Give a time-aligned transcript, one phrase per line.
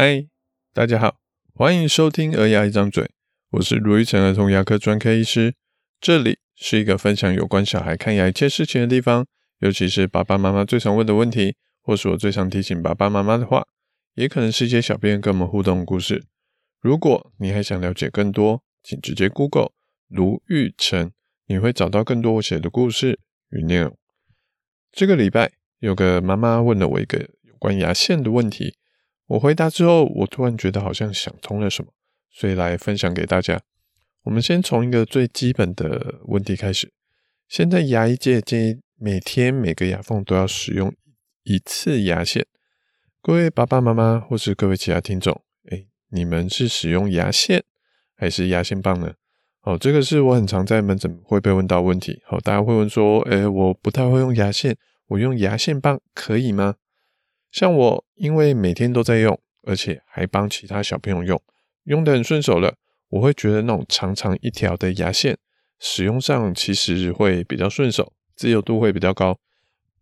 [0.00, 0.28] 嗨，
[0.72, 1.18] 大家好，
[1.52, 3.02] 欢迎收听《儿牙一张嘴》，
[3.50, 5.56] 我是卢玉成儿童牙科专科医师。
[6.00, 9.26] 这里是一个分享有关小孩看牙一切事情的地方，
[9.58, 13.66] 尤其是爸爸妈妈最常问的问题，或是我最常提醒爸爸妈妈的话，
[14.14, 16.22] 也可能是一些小编跟我们互动的故事。
[16.80, 19.72] 如果你还想了解更多，请直接 Google
[20.06, 21.10] 卢玉成，
[21.48, 23.18] 你会找到更多我写的故事
[23.50, 23.98] 与内容。
[24.92, 28.76] 这个礼拜有个妈妈问了我一个有关牙线的问题。
[29.28, 31.92] 我回答之后，我突然觉得好像想通了什么，
[32.30, 33.60] 所以来分享给大家。
[34.24, 36.92] 我们先从一个最基本的问题开始。
[37.46, 40.94] 现在牙医界建议每天每个牙缝都要使用
[41.44, 42.46] 一次牙线。
[43.20, 47.64] 各位爸爸妈妈或是各位其他听众，哎，你们是使用牙线
[48.14, 49.12] 还是牙线棒呢？
[49.62, 52.22] 哦，这个是我很常在门诊会被问到问题。
[52.24, 54.76] 好，大家会问说，哎，我不太会用牙线，
[55.08, 56.76] 我用牙线棒可以吗？
[57.50, 61.42] 像我，因为每天都在用，而且还帮其他小朋友用，
[61.84, 62.76] 用得很顺手了。
[63.08, 65.38] 我会觉得那种长长一条的牙线，
[65.78, 69.38] 使用上其实会比较顺手，自由度会比较高。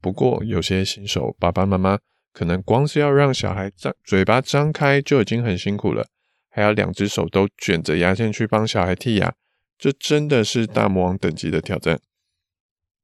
[0.01, 1.99] 不过有些新手爸爸妈妈，
[2.33, 6.09] 可能光是要让小孩张嘴巴张开就已经很辛苦了，
[6.49, 9.33] 还要两只手都卷着牙线去帮小孩剔牙，
[9.79, 12.01] 这真的是大魔王等级的挑战。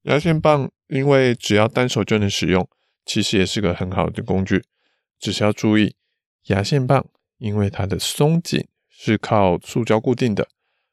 [0.02, 2.68] 牙线棒，因为只要单手就能使用。
[3.04, 4.64] 其实也是个很好的工具，
[5.18, 5.96] 只是要注意
[6.46, 7.06] 牙线棒，
[7.38, 10.48] 因为它的松紧是靠塑胶固定的，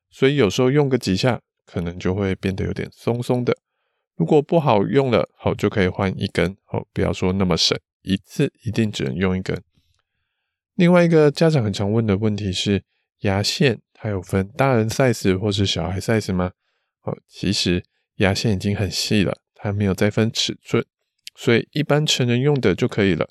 [0.09, 3.55] 所以有时候用个几下，可能就会变得有点松松的。
[4.15, 9.61] 如果不好用了，好就可以换一根，好，不要说那么省，一次一定只能用一根。
[10.75, 12.83] 另外一个家长很常问的问题是，
[13.19, 16.51] 牙线它有分大人 size 或是小孩 size 吗？
[17.03, 17.83] 哦，其实
[18.15, 20.85] 牙线已经很细了，它没有再分尺寸。
[21.41, 23.29] 所以一般成人用的就可以了。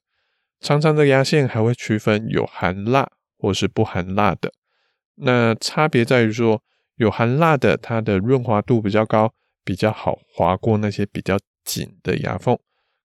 [0.61, 4.51] 长长的牙线还会区分有含蜡或是不含蜡的。
[5.17, 6.63] 那差别在于说，
[6.97, 12.59] 有含蜡的它的润滑度比较高，比较好划过那些比较紧的牙缝。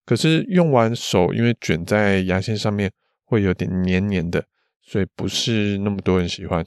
[0.06, 2.90] 可是用完手因为卷在牙线上面
[3.26, 4.46] 会有点黏黏的，
[4.82, 6.66] 所以不是那么多人喜欢。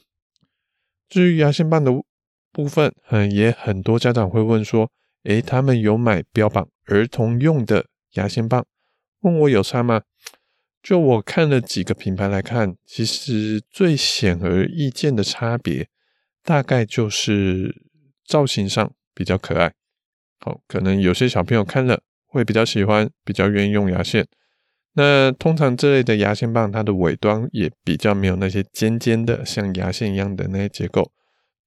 [1.08, 1.90] 至于牙线棒的
[2.52, 4.90] 部分，嗯，也很多家长会问说，
[5.22, 7.86] 诶，他们有买标榜儿童用的。
[8.12, 8.66] 牙线棒，
[9.20, 10.02] 问我有差吗？
[10.82, 15.88] 就我看了几个品牌来看，其实最显而易见的差别，
[16.44, 17.82] 大概就是
[18.24, 19.72] 造型上比较可爱。
[20.38, 24.26] 好，可能有些小朋友看了会比较喜欢，比较愿意用牙线。
[24.92, 31.10] 那通常这类的牙线棒，它的尾端也比较没有那些尖尖的，像牙线一样的那些结构，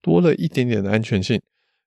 [0.02, 1.42] 多了一点点的安全性。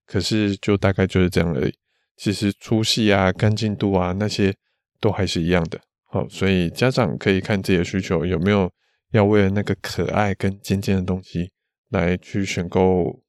[0.05, 1.75] 可是就大概就是这样而已。
[2.23, 4.55] 其实粗细啊、干净度啊那些
[5.01, 8.71] 都还是一样的，好，所以家长可以看自己的需求有没有
[9.11, 11.51] 要为了那个可爱跟尖尖的东西
[11.89, 13.21] 来去选购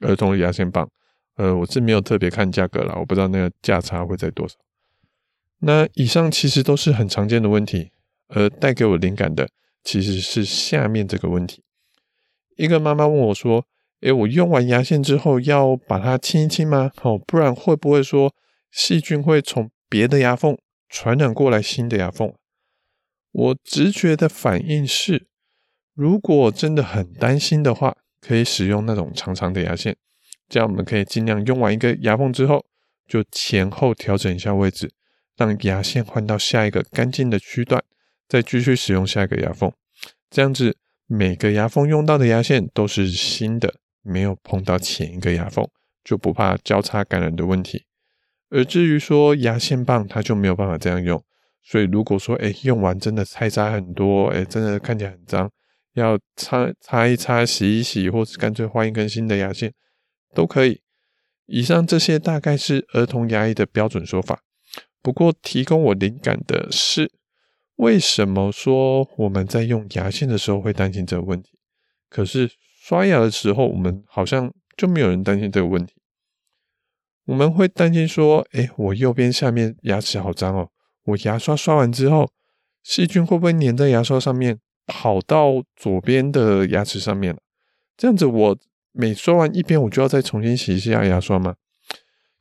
[0.00, 0.86] 儿童牙线棒。
[1.36, 4.54] 呃，我是没有特别看价格啦，我不知道那个价差会在多少。
[5.60, 7.90] 那以上其实都是很常见的问题，
[8.28, 9.48] 而带给我灵感的
[9.82, 11.62] 其实是下面这个问题。
[12.56, 13.64] 一个妈妈问我说。
[14.00, 16.92] 诶，我用完牙线之后要把它清一清吗？
[17.02, 18.34] 哦，不然会不会说
[18.70, 20.56] 细菌会从别的牙缝
[20.88, 22.32] 传染过来新的牙缝？
[23.32, 25.26] 我直觉的反应是，
[25.94, 29.96] 如果真的很担心的话，可以使用那种长长的牙线，
[30.48, 32.64] 这样我们可以尽量用完一个牙缝之后，
[33.08, 34.92] 就前后调整一下位置，
[35.36, 37.82] 让牙线换到下一个干净的区段，
[38.28, 39.72] 再继续使用下一个牙缝，
[40.30, 40.76] 这样子
[41.06, 43.74] 每个牙缝用到的牙线都是新的。
[44.06, 45.68] 没有碰到前一个牙缝，
[46.04, 47.84] 就不怕交叉感染的问题。
[48.48, 51.22] 而至于说牙线棒，它就没有办法这样用。
[51.64, 55.50] 所以如果说，哎，用完真的菜渣很多，哎，真的看起来很脏，
[55.94, 59.74] 要擦擦一擦、洗一洗，或是干脆换一根新的牙线，
[60.32, 60.80] 都可以。
[61.46, 64.42] 以上这些大概是儿童牙医的标准说法。
[65.02, 67.10] 不过提供我灵感的是，
[67.74, 71.58] 为什么说我们在用牙线的时候会担心这个问题？
[72.08, 72.52] 可是。
[72.88, 75.92] 刷牙的时候，我们好像就没有人担心这个问题。
[77.24, 80.68] 我们会担心说：“诶，我右边下面牙齿好脏哦，
[81.06, 82.30] 我牙刷刷完之后，
[82.84, 87.40] 细菌会不会粘在牙刷上面，跑到左边的牙齿上面了？
[87.96, 88.56] 这样子，我
[88.92, 91.56] 每刷完一边，我就要再重新洗一下牙刷吗？”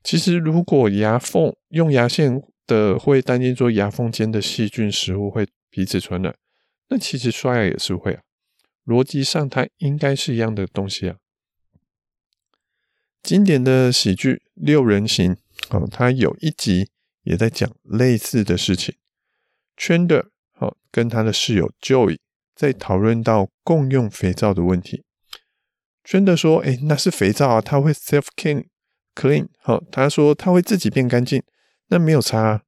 [0.06, 6.36] 其实，如果牙缝用牙线的会担心说牙缝间的细菌、食物会彼此传染，
[6.90, 8.22] 那其实刷牙也是会啊。
[8.86, 11.18] 逻辑上，它应该是一样的东西啊。
[13.24, 15.36] 经典的喜剧《六人行》
[15.70, 16.92] 哦，它有一集
[17.24, 18.96] 也在讲类似的事情。
[19.76, 20.28] Chandler
[20.92, 22.20] 跟他的室友 Joey
[22.56, 25.04] 在讨论到共用肥皂的问题。
[26.04, 28.68] 真的说，哎，那是肥皂啊，它会 self clean
[29.16, 29.48] clean。
[29.58, 31.44] 好，他说他会自己变干净，
[31.88, 32.62] 那没有差啊。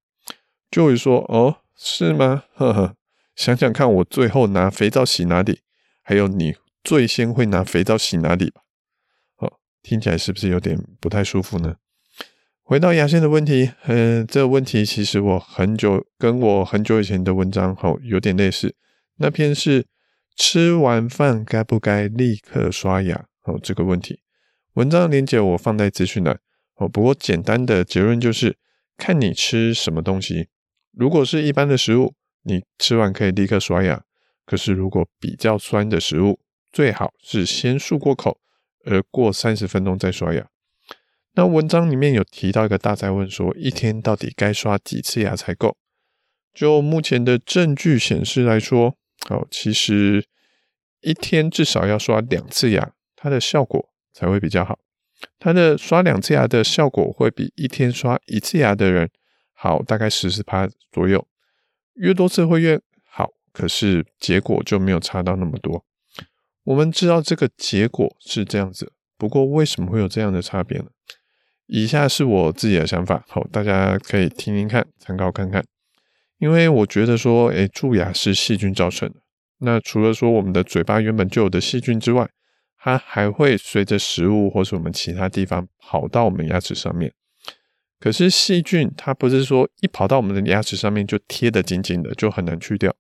[0.70, 2.44] 就会说，哦，是吗？
[2.58, 2.96] 呵呵，
[3.36, 5.62] 想想看，我最后拿肥皂洗哪里？
[6.08, 6.56] 还有你
[6.86, 8.62] 最先会拿肥皂洗哪里吧？
[9.36, 11.76] 好，听起来是不是有点不太舒服呢？
[12.64, 18.74] 回到牙线的问题，嗯，这个问题其实我很久跟我很久以前的文章好有点类似，
[19.18, 19.86] 那篇是。
[20.40, 23.26] 吃完饭该不该立刻刷牙？
[23.42, 24.20] 哦，这个问题，
[24.74, 26.40] 文章的链接我放在资讯栏。
[26.76, 28.56] 哦，不过简单的结论就是，
[28.98, 30.50] 看你吃什么东西。
[30.92, 32.14] 如果是一般的食物，
[32.44, 34.04] 你吃完可以立刻刷牙。
[34.48, 36.40] 可是如果比较酸的食物，
[36.72, 38.40] 最好是先漱过口，
[38.86, 40.48] 而过三十分钟再刷牙。
[41.34, 45.78] 那文章里面有提到一个大哉问，说一天到底该刷几次牙才够？
[46.52, 48.98] 就目前的证据显示来说。
[49.30, 50.26] 哦，其实
[51.02, 54.80] 一天至少要刷两次牙，它的效果才会比较好。
[55.38, 59.10] 它的刷两次牙的效果会比一天刷一次牙的人
[59.54, 61.28] 好，大概十四趴左右。
[61.96, 62.80] 越多次会越，
[63.58, 65.84] 可是结果就没有差到那么多。
[66.64, 70.86] 我们知道这个结果是这样子，不过为什么会有这样的差别呢？
[71.66, 75.66] 以下是我自己的想法，好，大家可以听听看，参考看看。
[76.38, 79.16] 因为我觉得说，诶，蛀牙是细菌造成的。
[79.62, 82.30] 那除了说我们的嘴巴原本就有的细菌之外，
[82.78, 87.12] 它还会随着食物或是我们其他地方跑到我们牙齿上面。
[88.00, 92.96] 可是细菌它不是说一跑到我们的牙齿上面就贴得紧紧的，就很难去掉。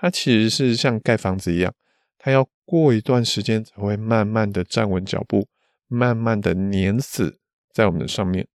[0.00, 1.74] 它其实是像盖房子一样，
[2.16, 5.48] 它要过一段时间才会慢慢的站稳脚步，
[5.88, 7.38] 慢慢的粘死
[7.72, 8.48] 在我们的上面。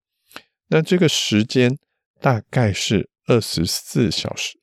[0.69, 1.77] 那这个时间
[2.19, 3.09] 大概是。
[3.27, 4.59] 二十四小时，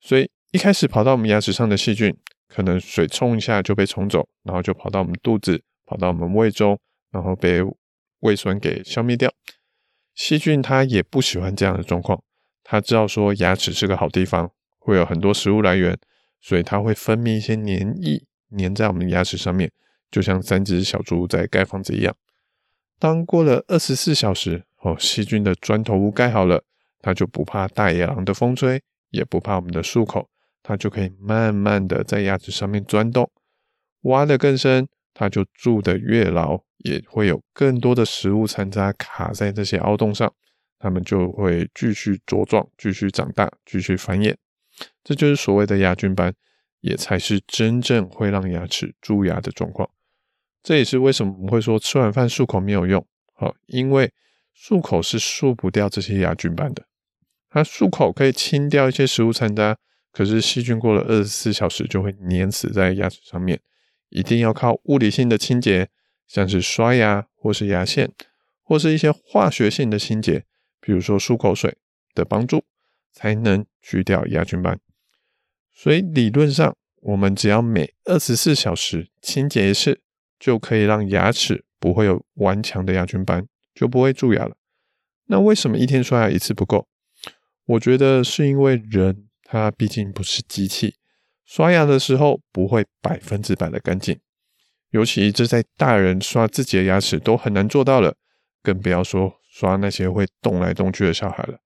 [0.00, 2.16] 所以一开始跑到我们牙齿上的细菌，
[2.46, 6.78] 可能水冲一下就被冲走，然后就跑到我们肚子，跑到我们胃中，
[7.10, 7.60] 然后被
[8.20, 9.32] 胃酸给消灭掉。
[10.14, 12.22] 细菌它也不喜欢这样的状况，
[12.62, 14.52] 它知道说牙齿是个好地方，
[14.86, 15.98] 会有很多食物来源，
[16.40, 18.24] 所以它会分泌一些粘液
[18.56, 19.72] 粘在我们牙齿上面，
[20.10, 22.14] 就像三只小猪在盖房子一样。
[23.00, 26.62] 当过了二十四小时，哦，细菌的砖头屋盖好了。
[27.02, 30.28] 它就不怕大野狼的风吹，也不怕我们的漱口，
[30.62, 33.30] 它就可以慢慢的在牙齿上面钻洞，
[34.02, 40.32] 挖得更深，它就住得越牢，也会有更多的食物残渣卡在这些凹洞上，
[40.80, 44.34] 它们就会继续茁壮，继续长大，继续繁衍。
[45.02, 46.34] 这就是所谓的牙菌斑，
[46.80, 49.88] 也才是真正会让牙齿蛀牙的状况。
[50.62, 54.12] 这也是为什么我们会说吃完饭漱口没有用，好，因为。
[54.58, 56.86] 漱口是漱不掉这些牙菌斑的，
[57.50, 59.76] 它漱口可以清掉一些食物残渣，
[60.10, 63.60] 可是细菌过了二十四小时就会粘死在牙齿上面，
[64.08, 65.90] 一定要靠物理性的清洁，
[66.26, 68.10] 像是刷牙或是牙线，
[68.62, 70.46] 或是一些化学性的清洁，
[70.80, 71.76] 比如说漱口水
[72.14, 72.64] 的帮助，
[73.16, 74.78] 才能去掉牙菌斑。
[75.72, 80.02] 所以理论上，我们只要每二十四小时清洁一次，
[80.38, 83.48] 就可以让牙齿不会有顽强的牙菌斑。
[83.78, 84.56] 就不会蛀牙了。
[85.26, 86.88] 那为什么一天刷牙一次不够？
[87.66, 90.94] 我觉得是因为人他毕竟不是机器，
[91.44, 94.18] 刷牙的时候不会百分之百的干净。
[94.92, 98.16] 尤其这在大人刷自己的牙齿都很难做到了，
[98.62, 101.58] 更不要说刷那些会动来动去的小孩了。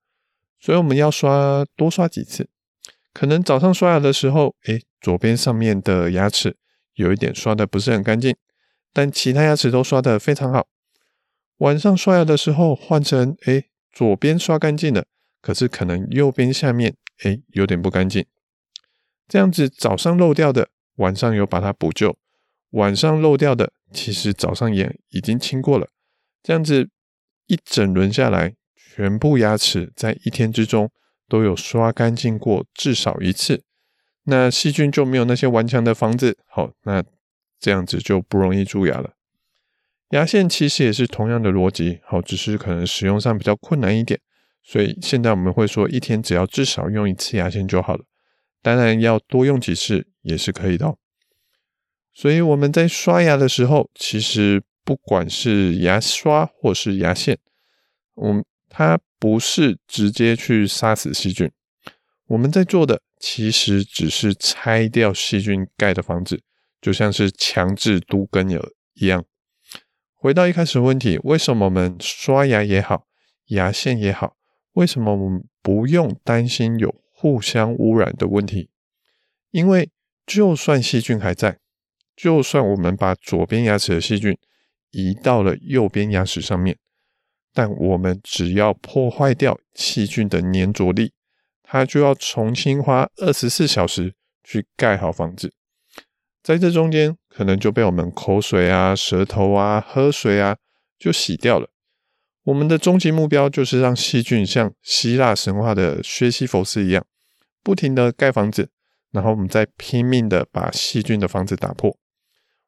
[0.60, 2.48] 所以我们要刷多刷几次。
[3.12, 6.56] 可能早上刷牙的时候，诶，左边上面的牙齿
[6.94, 8.36] 有一点刷的不是很干净，
[8.92, 10.68] 但其他牙齿都刷的非常好。
[11.56, 15.04] 晚上刷牙的时候换成，诶，左边刷干净了，
[15.42, 18.24] 可是可能右边下面，诶，有点不干净。
[19.26, 22.14] 这样子早上漏掉的，晚上有把它补救；
[22.70, 25.88] 晚上漏掉的，其实早上也已经清过了。
[26.42, 26.88] 这样子
[27.46, 28.54] 一整轮下来，
[28.92, 30.90] 全部牙齿在一天之中
[31.28, 33.62] 都有刷干净过至少一次，
[34.24, 36.36] 那细菌就没有那些顽强的房子。
[36.48, 37.04] 好，那
[37.60, 39.12] 这样子就不容易蛀牙了。
[40.08, 44.18] 牙线其实也是同样的逻辑，好，只是可能使用上比较困难一点，
[44.60, 48.04] 所以现在我们会说一天只要至少用一次牙线就好了。
[48.60, 50.96] 当然要多用几次也是可以的。
[52.12, 57.38] 所以我们在刷牙的时候，其实不管是牙刷或是牙线，
[58.14, 61.50] 我们它不是直接去杀死细菌，
[62.28, 66.40] 我们在做的其实只是拆掉细菌盖的房子，
[66.80, 69.24] 就像是强制都根有一样。
[70.14, 73.06] 回到一开始问题，为什么我们刷牙也好，
[73.46, 74.36] 牙线也好，
[74.74, 78.70] 为什么我们不用担心有互相污染的问题？
[79.50, 79.90] 因为
[80.24, 81.58] 就算细菌还在，
[82.14, 84.38] 就算我们把左边牙齿的细菌
[84.92, 86.78] 移到了右边牙齿上面，
[87.52, 91.12] 但我们只要破坏掉细菌的粘着力，
[91.62, 95.52] 它就要重新花二十四小时去盖好房子。
[96.42, 100.56] 在这中间，可能就被我们口水啊、舌头啊、喝水啊
[100.98, 101.68] 就洗掉了。
[102.44, 107.04] 我们的终极目标就是让细菌像希腊神话的薛西弗斯一样，
[107.62, 108.70] 不停的盖房子，
[109.12, 111.94] 然后我们再拼命的把细菌的房子打破，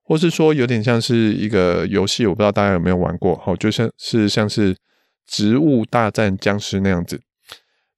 [0.02, 4.76] 或是说有点像是一个游戏，我不知道大家有没有玩过，好，就像是像是
[5.26, 7.20] 植物大战僵尸那样子，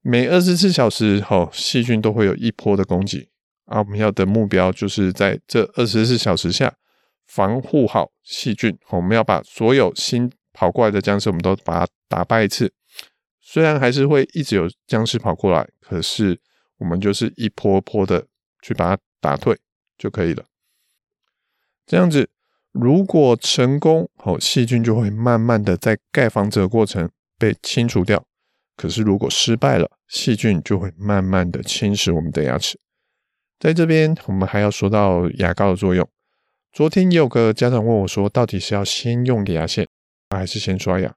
[0.03, 3.29] 每二十四小时，好，细菌都会有一波的攻击。
[3.67, 6.75] 啊，我们要的目标就是在这二十四小时下
[7.27, 8.77] 防护好细菌。
[8.91, 12.71] 我们要把所有新跑过来的僵尸，我们都把它打败一次。
[13.41, 16.39] 虽然还是会一直有僵尸跑过来，可是
[16.77, 18.27] 我们就是一波波的
[18.61, 19.59] 去把它打退
[19.97, 20.45] 就可以了。
[21.87, 22.31] 这样子，
[22.73, 28.25] 如果成功，好，细菌就会慢慢的在盖房子的过程被清除掉。
[28.77, 32.79] 可是如果失败了，细菌就会慢慢的侵蚀我们的牙齿。
[33.61, 36.09] 在这边，我们还要说到牙膏的作用。
[36.73, 39.87] 昨天也有个家长问我说，到底是要先用牙线，
[40.31, 41.15] 还是先刷牙？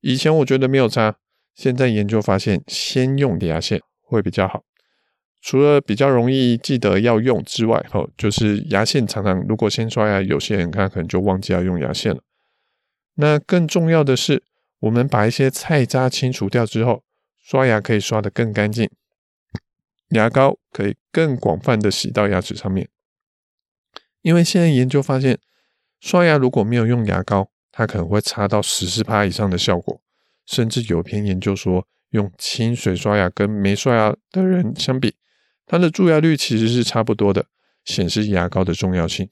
[0.00, 1.16] 以前我觉得没有差，
[1.54, 4.62] 现在研究发现，先用牙线会比较好。
[5.40, 12.22] 除了比较容易记得要用之外，哦，就是牙线常常如果先刷牙，有些人他可能就忘记要用牙线了。
[13.14, 14.42] 那更重要的是，
[14.80, 17.04] 我们把一些菜渣清除掉之后，
[17.42, 18.90] 刷牙可以刷得更干净。
[20.10, 22.88] 牙膏可以更广泛的洗到牙齿上面，
[24.22, 25.38] 因为现在研究发现，
[26.00, 30.00] 刷牙如果没有用牙膏，它可能会差到十四趴以上的效果，
[30.46, 35.14] 甚至有篇研究说，用清水刷牙跟没刷牙的人相比，
[35.68, 37.46] 它的蛀牙率其实是差不多的，
[37.84, 39.28] 显示牙膏的重要性。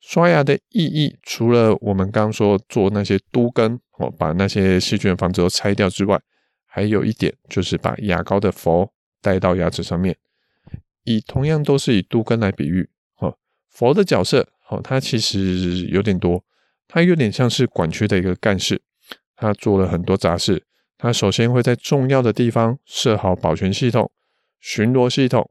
[0.00, 6.20] 刷牙的意义，除了我们刚说做那些都根哦，把那些细菌的房子都拆掉之外，
[6.66, 8.90] 还有一点就是把牙膏的氟。
[9.20, 10.16] 带到牙齿上面，
[11.02, 13.36] 以同样都是以都根来比喻，哈，
[13.68, 16.44] 氟的角色，哦，它其实有点多，
[16.86, 18.80] 它有点像是管区的一个干事，
[19.34, 20.62] 他做了很多杂事，
[20.96, 24.08] 他首先会在重要的地方设好保全系统、
[24.60, 25.50] 巡逻系统，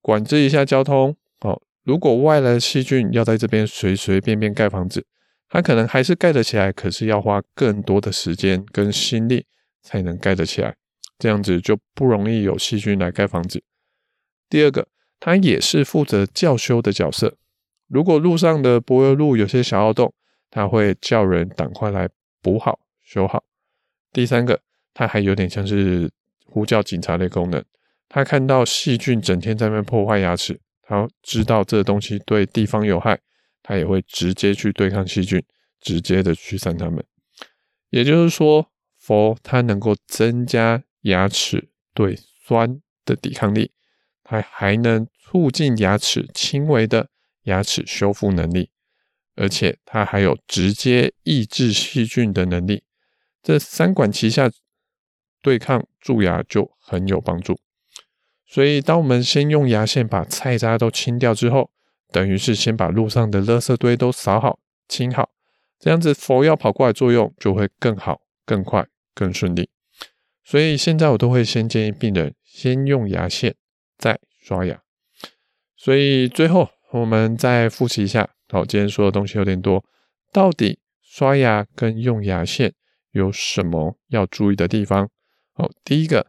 [0.00, 5.04] 管制一下交通，好，如果外来细菌要在这边随随便便盖房子，
[5.48, 9.46] 它可能还是盖得起来，可是要花更多的时间跟心力
[9.82, 10.76] 才能盖得起来。
[11.18, 13.62] 这样子就不容易有细菌来盖房子。
[14.48, 14.86] 第二个，
[15.18, 17.36] 它也是负责叫修的角色。
[17.88, 20.14] 如果路上的柏油路有些小凹洞，
[20.50, 22.08] 它会叫人赶快来
[22.40, 23.42] 补好、修好。
[24.12, 24.60] 第三个，
[24.94, 26.08] 它还有点像是
[26.46, 27.64] 呼叫警察的功能。
[28.08, 33.20] 他看到细菌整天在那破坏牙齿，他知道这东西对地方有害，
[33.62, 35.42] 他也会直接去对抗细菌，
[35.80, 37.04] 直接的驱散它们。
[37.90, 40.84] 也就是说，氟它能够增加。
[41.02, 43.70] 牙齿对酸的抵抗力，
[44.24, 47.08] 它还能促进牙齿轻微的
[47.44, 48.70] 牙齿修复能力，
[49.36, 52.82] 而且它还有直接抑制细菌的能力。
[53.44, 54.50] 这三管齐下，
[55.40, 57.58] 对抗蛀牙就很有帮助。
[58.50, 61.70] 所以，当我们先用牙线把菜渣都清掉之后，
[62.10, 65.28] 等于是先把路上的垃圾堆都扫好、清好，
[65.78, 69.68] 这样子佛要跑过来作用就会更好、更快、更顺利。
[70.42, 73.54] 所以现在我都会先建议病人先用牙线，
[73.98, 74.80] 再刷牙。
[75.76, 79.84] 所以最后我们再复习一下，好，今天说的东西有点多，
[80.32, 82.72] 到底刷牙跟用牙线
[83.10, 85.10] 有什么要注意的地方？
[85.52, 86.28] 好，第一个，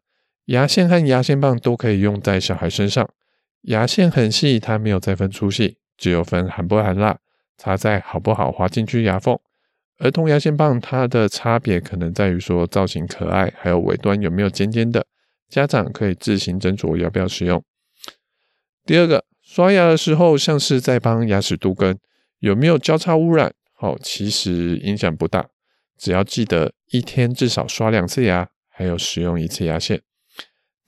[0.49, 3.07] 牙线和牙线棒都可以用在小孩身上。
[3.63, 7.19] 牙线很细，它没有再分粗细，只有分含不含蜡，
[7.55, 9.37] 插在好不好滑进去牙缝。
[9.99, 15.05] 儿童牙线棒它的差别可能在于说造型可爱，还有尾端有没有尖尖的，
[15.47, 17.63] 家长可以自行斟酌要不要使用。
[18.85, 21.99] 第二个，刷牙的时候像是在帮牙齿镀根，
[22.39, 23.53] 有没有交叉污染？
[23.75, 25.49] 好，其实影响不大，
[25.95, 30.01] 只要记得一天至少刷两次牙，还有使用一次牙线。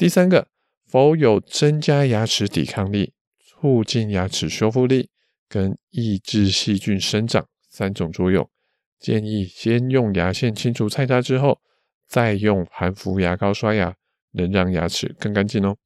[0.02, 0.48] 第三个，
[0.88, 5.12] 氟有增加牙齿抵抗力、促进牙齿修复力
[5.48, 8.50] 跟抑制细菌生长三种作用。
[8.98, 11.62] 建议先用牙线清除菜渣之后，
[12.08, 13.94] 再用含氟牙膏刷牙，
[14.32, 15.78] 能让牙齿更干净哦。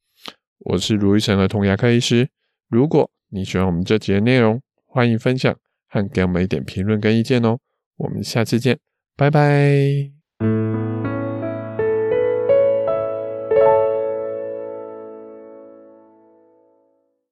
[0.59, 2.29] 我是卢医生儿童牙科医师。
[2.69, 5.53] 如果你喜欢我们这集的内容，欢迎分享
[5.89, 7.59] 和给我们一点评论跟意见哦。
[7.97, 8.79] 我们下次见，
[9.17, 10.14] 拜拜。